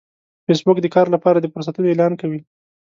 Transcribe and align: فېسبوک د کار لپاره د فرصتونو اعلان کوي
فېسبوک 0.45 0.77
د 0.81 0.87
کار 0.95 1.07
لپاره 1.15 1.37
د 1.39 1.45
فرصتونو 1.53 1.87
اعلان 1.89 2.13
کوي 2.21 2.39